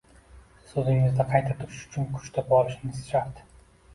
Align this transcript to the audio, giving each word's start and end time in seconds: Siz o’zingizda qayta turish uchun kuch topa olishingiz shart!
Siz 0.67 0.71
o’zingizda 0.83 1.25
qayta 1.33 1.57
turish 1.59 1.83
uchun 1.89 2.09
kuch 2.15 2.31
topa 2.39 2.57
olishingiz 2.61 3.03
shart! 3.13 3.45